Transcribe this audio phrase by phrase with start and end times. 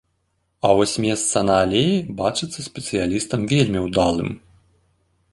[0.67, 4.29] А вось месца на алеі бачыцца спецыялістам вельмі ўдалым.